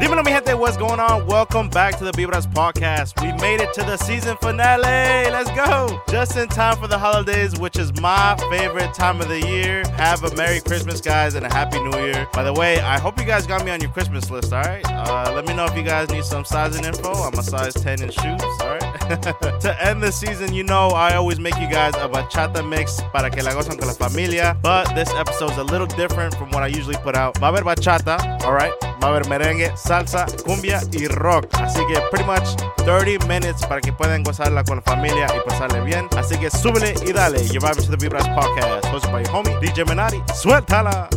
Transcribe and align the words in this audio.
Dímelo, 0.00 0.24
mi 0.24 0.32
gente, 0.32 0.54
what's 0.54 0.76
going 0.76 0.98
on? 0.98 1.24
Welcome 1.24 1.68
back 1.70 1.96
to 1.98 2.04
the 2.04 2.10
Vibras 2.10 2.46
podcast. 2.52 3.22
We 3.22 3.32
made 3.40 3.60
it 3.60 3.72
to 3.74 3.82
the 3.82 3.96
season 3.96 4.36
finale. 4.38 5.30
Let's 5.30 5.50
go. 5.52 6.02
Just 6.10 6.36
in 6.36 6.48
time 6.48 6.76
for 6.76 6.88
the 6.88 6.98
holidays, 6.98 7.58
which 7.60 7.78
is 7.78 7.98
my 8.00 8.36
favorite 8.50 8.92
time 8.92 9.20
of 9.20 9.28
the 9.28 9.40
year. 9.40 9.84
Have 9.96 10.24
a 10.24 10.34
Merry 10.34 10.60
Christmas, 10.60 11.00
guys, 11.00 11.36
and 11.36 11.46
a 11.46 11.52
Happy 11.52 11.78
New 11.78 11.96
Year. 12.06 12.26
By 12.32 12.42
the 12.42 12.52
way, 12.52 12.80
I 12.80 12.98
hope 12.98 13.20
you 13.20 13.24
guys 13.24 13.46
got 13.46 13.64
me 13.64 13.70
on 13.70 13.80
your 13.80 13.90
Christmas 13.90 14.30
list, 14.30 14.52
all 14.52 14.62
right? 14.62 14.84
Uh, 14.90 15.32
let 15.32 15.46
me 15.46 15.54
know 15.54 15.64
if 15.64 15.76
you 15.76 15.84
guys 15.84 16.10
need 16.10 16.24
some 16.24 16.44
sizing 16.44 16.84
info. 16.84 17.12
I'm 17.12 17.38
a 17.38 17.42
size 17.42 17.74
10 17.74 18.02
in 18.02 18.10
shoes, 18.10 18.42
all 18.60 18.70
right? 18.70 18.80
to 19.60 19.76
end 19.80 20.02
the 20.02 20.10
season, 20.10 20.52
you 20.52 20.64
know 20.64 20.88
I 20.88 21.14
always 21.14 21.38
make 21.38 21.56
you 21.58 21.70
guys 21.70 21.94
a 21.94 22.08
bachata 22.08 22.68
mix 22.68 23.00
para 23.12 23.30
que 23.30 23.44
la 23.44 23.52
gozan 23.52 23.78
con 23.78 23.86
la 23.86 23.94
familia. 23.94 24.56
But 24.60 24.92
this 24.96 25.10
episode's 25.10 25.56
a 25.56 25.64
little 25.64 25.86
different 25.86 26.34
from 26.34 26.50
what 26.50 26.64
I 26.64 26.66
usually 26.66 26.96
put 26.96 27.14
out. 27.14 27.38
Va 27.38 27.54
a 27.54 27.62
bachata, 27.62 28.42
all 28.42 28.52
right? 28.52 28.72
Va 29.04 29.08
a 29.08 29.12
haber 29.16 29.28
merengue, 29.28 29.70
salsa, 29.76 30.24
cumbia 30.46 30.80
y 30.92 31.08
rock. 31.08 31.46
Así 31.60 31.78
que 31.86 32.00
pretty 32.10 32.24
much 32.24 32.56
30 32.86 33.26
minutes 33.26 33.66
para 33.66 33.82
que 33.82 33.92
puedan 33.92 34.22
gozarla 34.22 34.64
con 34.64 34.76
la 34.76 34.82
familia 34.82 35.26
y 35.36 35.46
pasarle 35.46 35.82
bien. 35.82 36.08
Así 36.16 36.38
que 36.38 36.50
súbele 36.50 36.94
y 37.06 37.12
dale. 37.12 37.46
You're 37.48 37.60
vibing 37.60 37.84
to 37.84 37.90
the 37.94 37.98
Vibras 37.98 38.26
podcast, 38.30 38.86
hosted 38.86 39.12
by 39.12 39.22
homie 39.24 39.54
DJ 39.60 39.84
Menari. 39.84 40.22
Suéltala. 40.34 41.10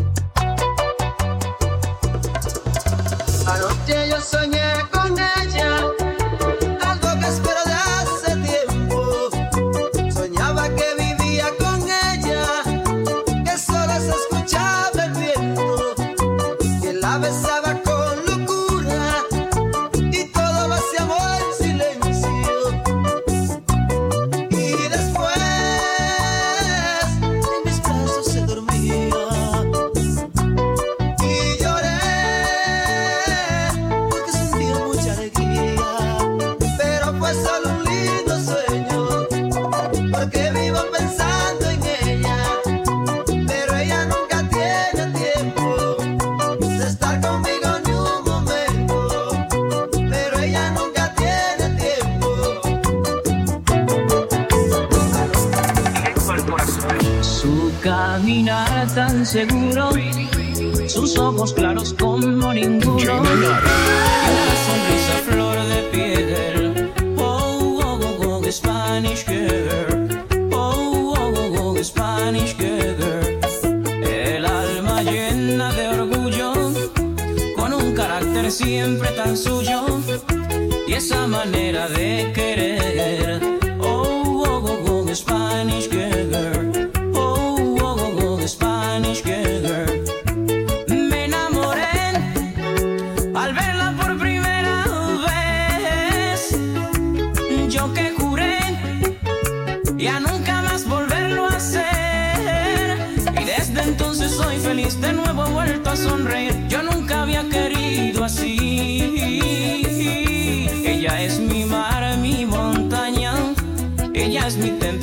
Seguro, 59.28 59.67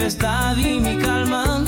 tempestad 0.04 0.56
y 0.58 0.80
mi 0.80 0.98
calma. 0.98 1.64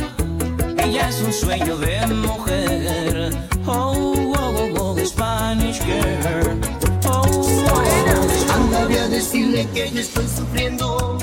Ella 0.76 1.08
es 1.08 1.22
un 1.22 1.32
sueño 1.32 1.78
de 1.78 2.06
mujer. 2.08 3.30
Oh, 3.66 4.14
oh, 4.36 4.74
oh, 4.76 4.94
oh, 4.94 5.06
Spanish 5.06 5.80
girl. 5.80 6.60
Oh, 7.06 7.22
oh, 7.24 7.64
oh, 7.72 8.54
Anda, 8.54 8.84
voy 8.84 8.96
a 8.96 9.08
decirle 9.08 9.66
que 9.72 9.90
yo 9.90 10.00
estoy 10.00 10.26
sufriendo. 10.28 11.16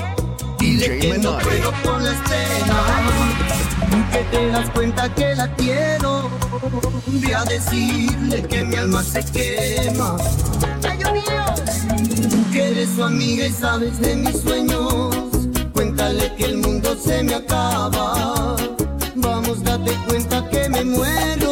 Dile 0.58 0.98
que 0.98 1.18
no 1.18 1.38
puedo 1.38 1.72
con 1.84 2.02
la 2.02 2.10
escena. 2.10 2.78
Que 4.10 4.36
te 4.36 4.48
das 4.48 4.70
cuenta 4.70 5.14
que 5.14 5.36
la 5.36 5.48
quiero. 5.54 6.28
Voy 7.06 7.32
a 7.32 7.44
decirle 7.44 8.42
que 8.42 8.64
mi 8.64 8.74
alma 8.74 9.04
se 9.04 9.22
quema. 9.24 10.16
Que 12.52 12.70
eres 12.70 12.88
su 12.96 13.04
amiga 13.04 13.46
y 13.46 13.52
sabes 13.52 14.00
de 14.00 14.16
mis 14.16 14.40
sueños. 14.40 14.93
Cuéntale 16.04 16.34
que 16.36 16.44
el 16.44 16.58
mundo 16.58 16.94
se 17.02 17.22
me 17.22 17.34
acaba. 17.34 18.56
Vamos, 19.14 19.64
date 19.64 19.90
cuenta 20.06 20.46
que 20.50 20.68
me 20.68 20.84
muero. 20.84 21.43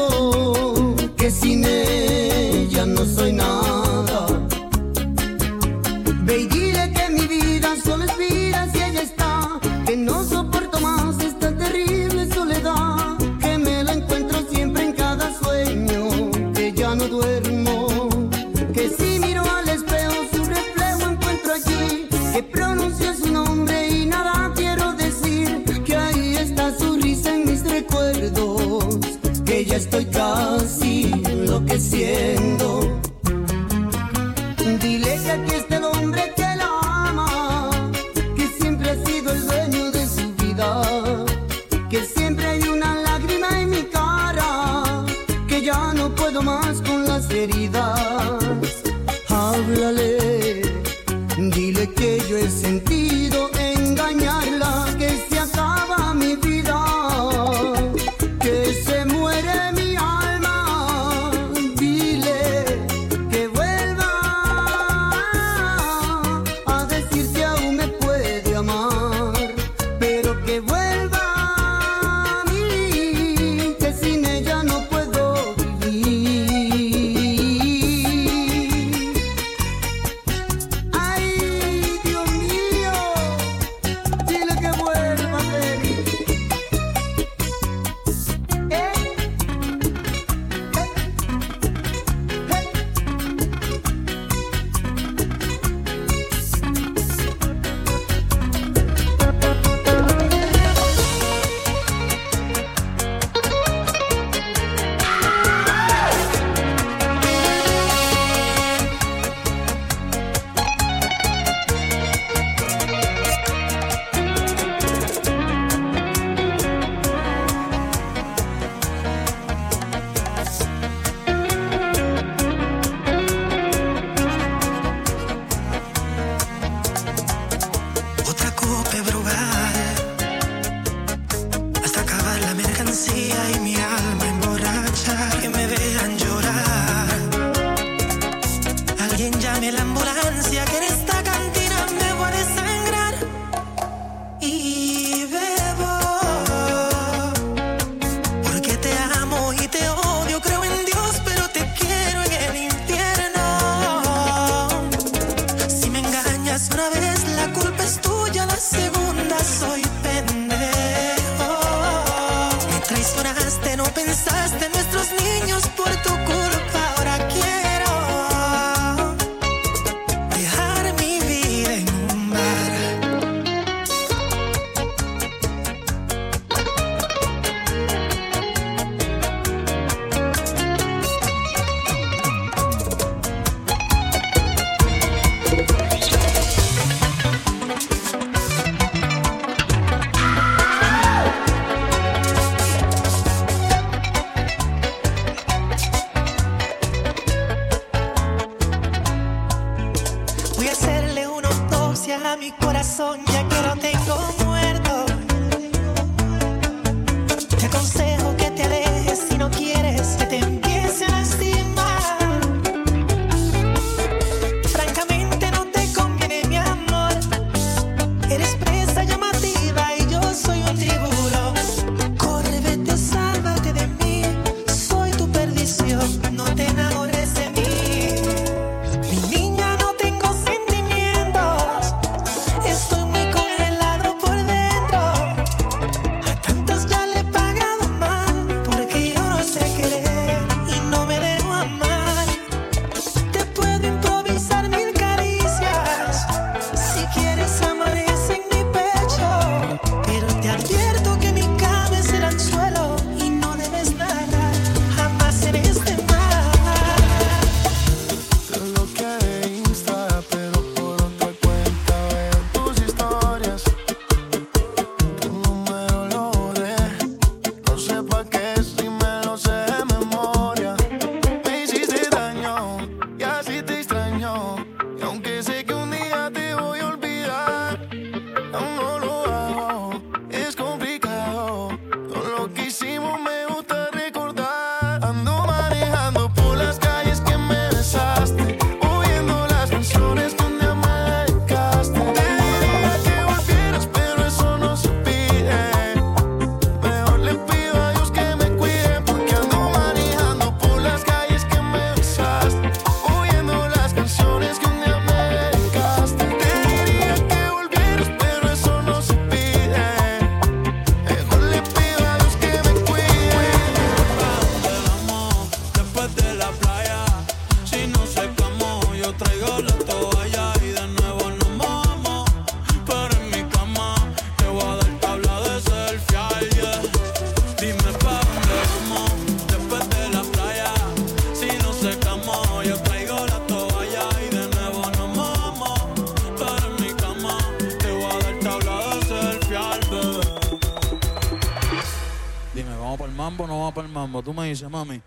Gracias, 344.63 344.71
mami. 344.71 345.03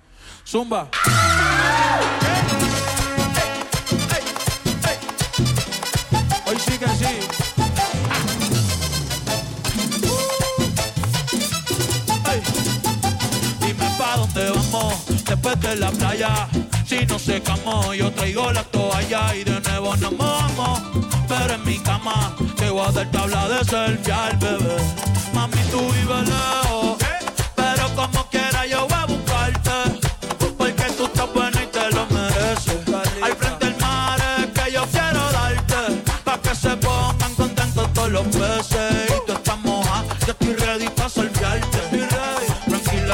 Zumba. 0.45 0.89
Hoy 6.45 6.57
sí 6.59 6.77
que 6.77 6.88
sí. 6.89 7.05
Dime 13.62 13.89
pa 13.97 14.17
dónde 14.17 14.50
vamos 14.50 15.05
después 15.25 15.59
de 15.62 15.75
la 15.77 15.91
playa. 15.91 16.50
Si 16.85 17.05
no 17.05 17.17
se 17.17 17.41
camó, 17.41 17.93
yo 17.93 18.12
traigo 18.12 18.51
la 18.51 18.63
toalla 18.63 19.35
y 19.35 19.45
de 19.45 19.62
nuevo 19.62 19.95
nos 19.95 20.17
vamos. 20.17 20.81
Pero 21.29 21.53
en 21.53 21.63
mi 21.63 21.79
cama 21.79 22.35
te 22.57 22.69
voy 22.69 22.85
a 22.85 22.91
dar 22.91 23.09
tabla 23.09 23.47
de 23.47 23.63
selfie 23.63 24.12
al 24.12 24.35
bebé. 24.35 24.77
Mami, 25.33 25.62
tú 25.71 25.79
vives 25.79 26.27
lejos 26.27 27.04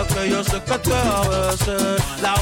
que 0.08 0.30
yo 0.30 0.44
sé 0.44 0.62
que 0.64 0.78
tú 0.80 0.92
a 0.94 1.28
veces 1.28 2.02
la 2.22 2.34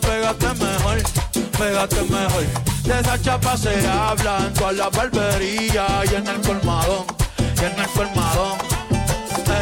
pégate 0.00 0.46
mejor, 0.58 0.96
pégate 1.58 2.02
mejor. 2.02 2.44
De 2.84 3.00
esa 3.00 3.20
chapa 3.20 3.56
se 3.56 3.86
habla 3.86 4.38
en 4.46 4.54
toda 4.54 4.72
la 4.72 4.88
barbería 4.90 5.86
y 6.10 6.14
en 6.14 6.26
el 6.26 6.40
colmadón, 6.40 7.06
y 7.38 7.64
en 7.64 7.78
el 7.78 7.88
colmadón. 7.90 8.58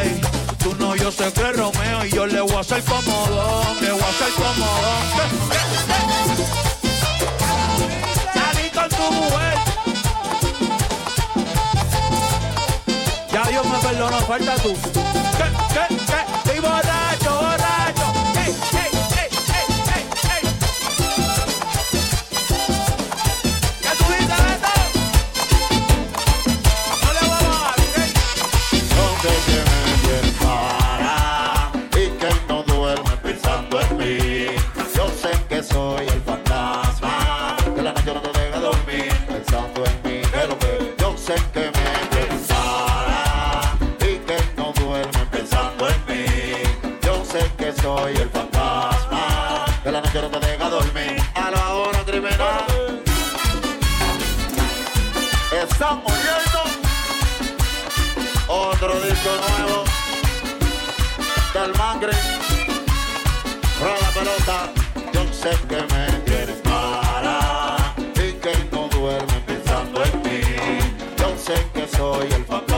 Ey, 0.01 0.21
tú 0.59 0.75
no, 0.79 0.95
yo 0.95 1.11
sé 1.11 1.31
que 1.33 1.51
Romeo 1.51 2.05
y 2.05 2.11
yo 2.11 2.25
le 2.25 2.41
voy 2.41 2.53
a 2.53 2.59
hacer 2.59 2.83
comodón, 2.83 3.81
le 3.81 3.91
voy 3.91 4.01
a 4.01 4.09
hacer 4.09 4.31
comodón. 4.33 5.03
Salí 8.33 8.69
con 8.69 8.89
tu 8.89 9.11
mujer. 9.13 9.57
Ya 13.31 13.43
Dios 13.49 13.65
me 13.65 13.77
perdonó, 13.79 14.19
falta 14.21 14.55
tú. 14.55 14.73
¿Qué, 14.73 15.45
qué, 15.73 15.95
qué? 16.05 16.49
Estoy. 16.55 17.18
Estamos 55.79 56.11
yendo. 56.11 56.61
Otro 58.49 58.99
disco 58.99 59.29
nuevo 59.47 59.85
del 61.53 61.73
Mangre. 61.77 62.11
Rola 63.79 64.09
pelota, 64.13 64.73
yo 65.13 65.21
sé 65.31 65.51
que 65.69 65.81
me 65.93 66.05
tienes 66.25 66.59
para 66.63 67.93
y 68.15 68.33
que 68.33 68.53
no 68.73 68.89
duerme 68.89 69.39
pensando 69.47 70.03
en 70.03 70.21
mí. 70.21 70.41
Yo 71.17 71.37
sé 71.37 71.65
que 71.73 71.87
soy 71.95 72.27
el 72.27 72.43
fantasma 72.43 72.68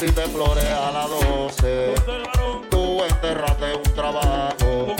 Tú 0.00 0.06
pusiste 0.06 0.28
flores 0.30 0.64
a 0.64 0.92
las 0.92 1.10
12. 1.10 1.94
Tú 2.70 3.04
enterraste 3.04 3.74
un 3.74 3.94
trabajo. 3.94 4.96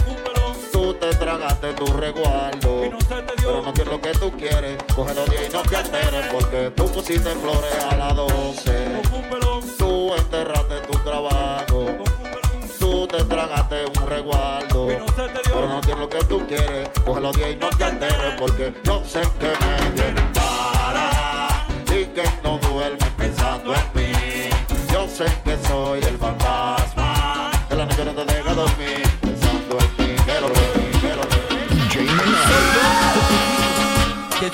Tú 0.70 0.92
te 0.92 1.08
tragaste 1.14 1.72
tu 1.72 1.86
resguardo. 1.86 2.82
Pero 3.10 3.62
no 3.62 3.72
quiero 3.72 3.92
lo 3.92 4.00
que 4.02 4.12
tú 4.12 4.30
quieres. 4.32 4.76
Cógelo 4.94 5.24
bien 5.24 5.44
y 5.48 5.52
no 5.54 5.62
te 5.62 5.76
alteres. 5.76 6.26
Porque 6.30 6.72
tú 6.76 6.86
pusiste 6.92 7.30
flores 7.30 7.84
a 7.90 7.96
las 7.96 8.14
12. 8.14 9.02
Tú 9.78 10.14
enterraste 10.14 10.80
tu 10.80 10.98
trabajo. 10.98 11.86
Tú 12.78 13.06
te 13.06 13.24
tragaste 13.24 13.86
un 13.86 14.06
resguardo. 14.06 14.86
Pero 14.86 15.66
no 15.66 15.80
quiero 15.80 16.00
lo 16.00 16.10
que 16.10 16.24
tú 16.24 16.46
quieres. 16.46 16.90
Cógelo 17.06 17.32
bien 17.32 17.52
y 17.52 17.56
no 17.56 17.70
te 17.70 17.84
alteres. 17.84 18.34
Porque 18.38 18.74
yo 18.84 19.02
sé 19.06 19.22
que 19.38 19.46
me 19.46 19.99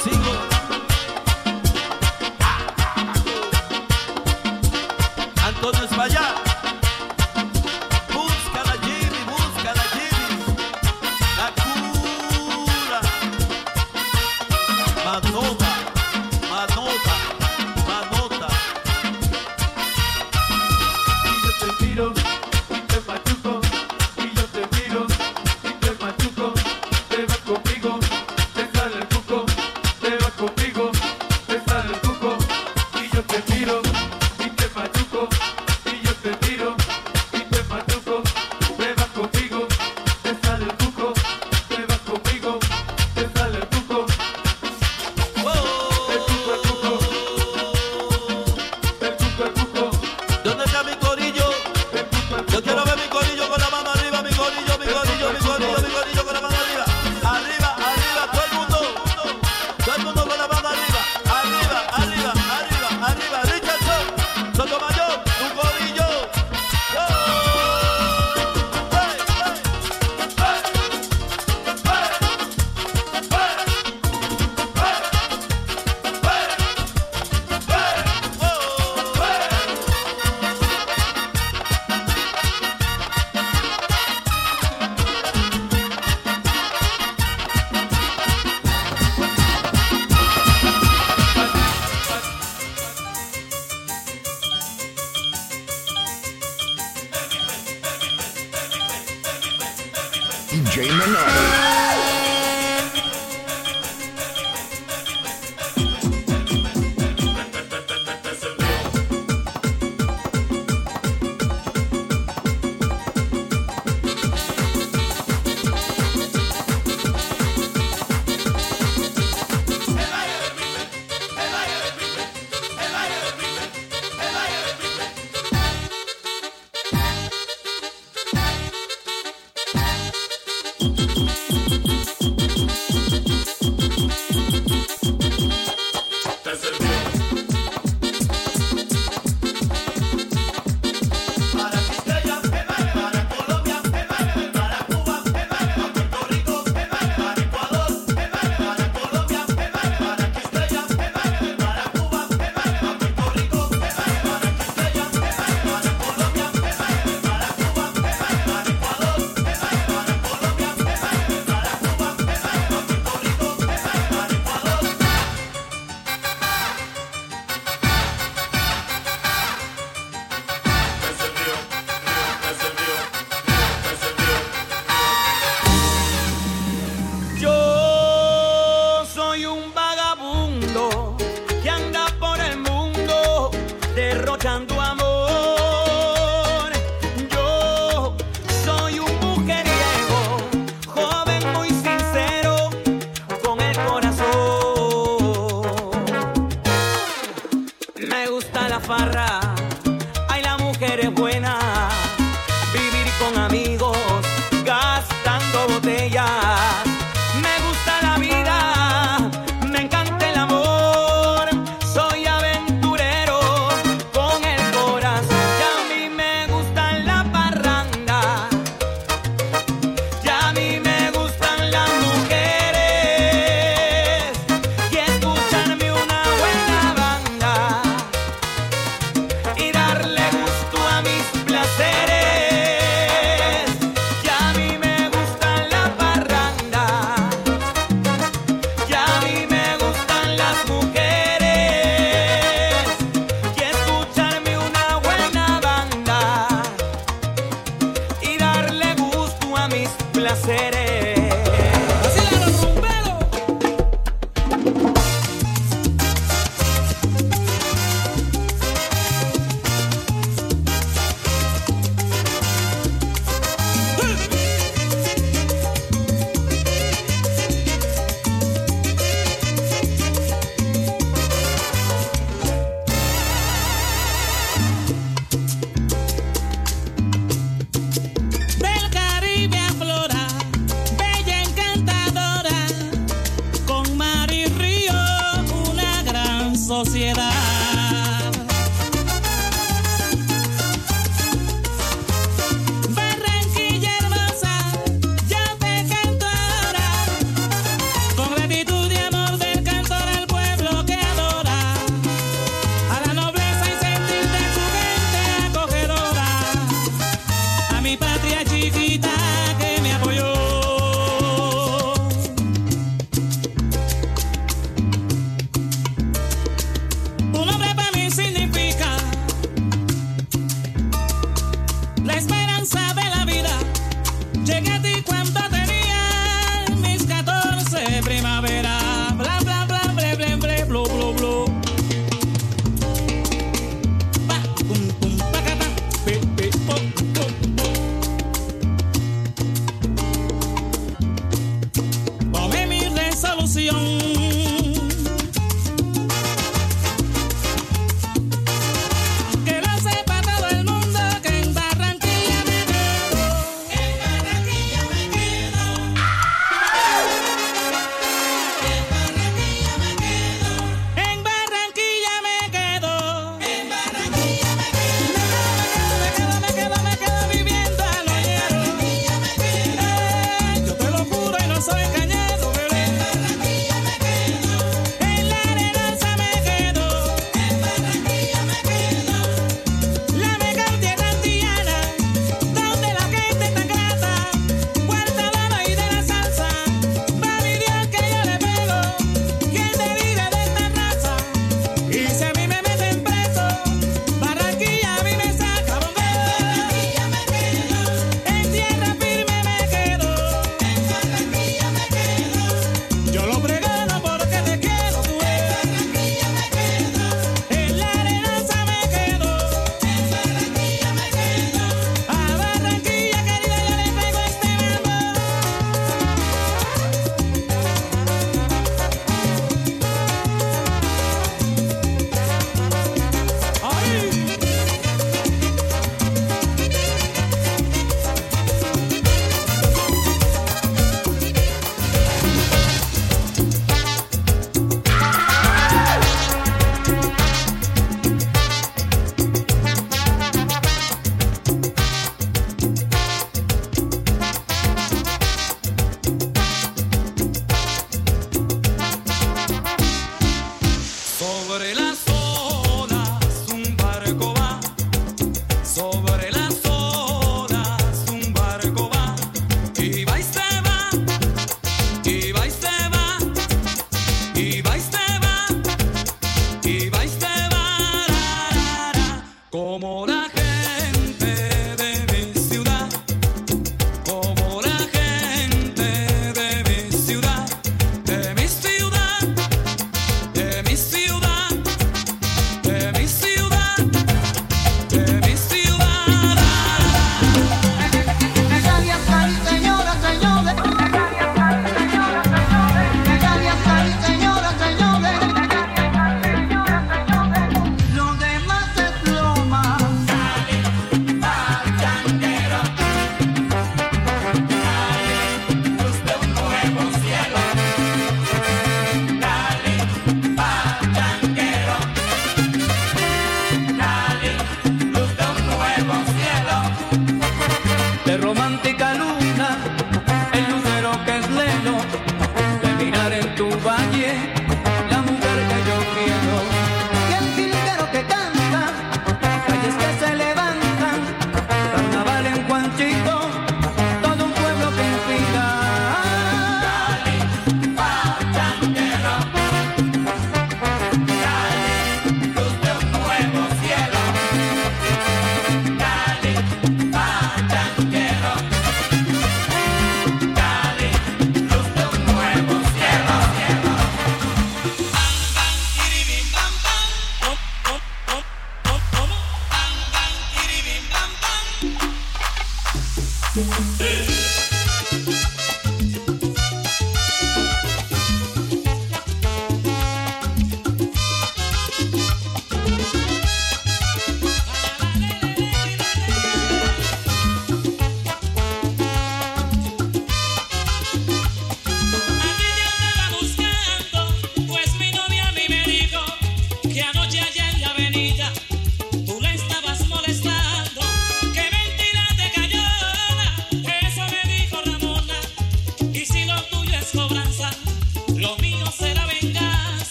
sigo. 0.00 0.31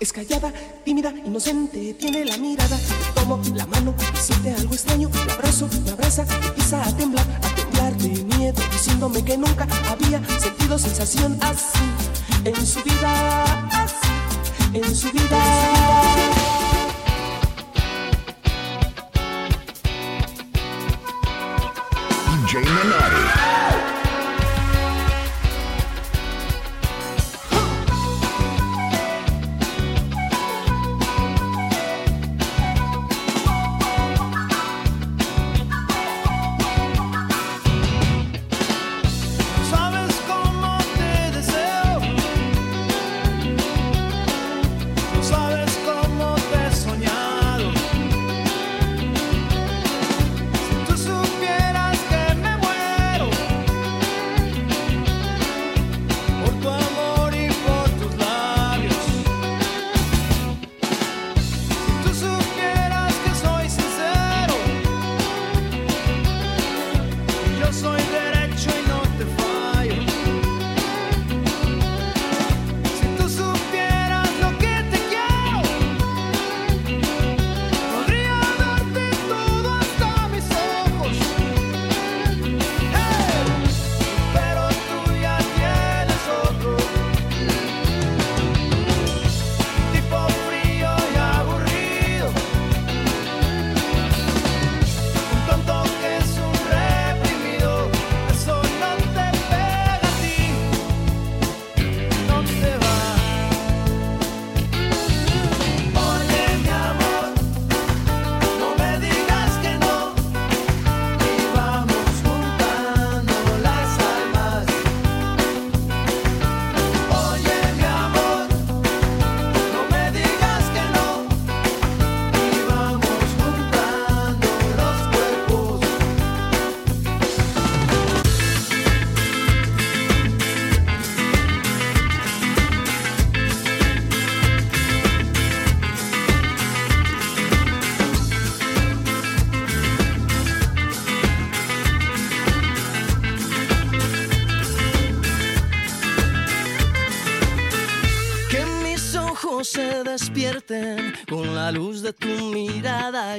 Es 0.00 0.14
callada, 0.14 0.50
tímida, 0.82 1.12
inocente, 1.26 1.92
tiene 1.92 2.24
la 2.24 2.38
mirada. 2.38 2.78
Tomo 3.14 3.38
la 3.54 3.66
mano, 3.66 3.94
siente 4.18 4.50
algo 4.54 4.72
extraño. 4.72 5.10
La 5.26 5.34
abrazo, 5.34 5.68
me 5.84 5.90
abraza, 5.90 6.24
empieza 6.42 6.82
a 6.82 6.96
temblar, 6.96 7.26
a 7.42 7.54
temblar 7.54 7.94
de 7.98 8.24
miedo, 8.36 8.62
diciéndome 8.72 9.22
que 9.22 9.36
nunca 9.36 9.68
había 9.90 10.26
sentido 10.40 10.78
sensación 10.78 11.38
así 11.42 11.84
en 12.46 12.66
su 12.66 12.82
vida, 12.82 13.44
así 13.72 14.08
en 14.72 14.96
su 14.96 15.10
vida. 15.12 16.00
DJ. 22.52 23.79